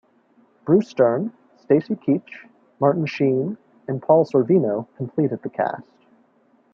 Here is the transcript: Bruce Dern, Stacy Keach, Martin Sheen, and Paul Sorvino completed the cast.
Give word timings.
Bruce 0.65 0.95
Dern, 0.95 1.31
Stacy 1.57 1.93
Keach, 1.95 2.49
Martin 2.79 3.05
Sheen, 3.05 3.59
and 3.87 4.01
Paul 4.01 4.25
Sorvino 4.25 4.87
completed 4.97 5.43
the 5.43 5.49
cast. 5.51 5.85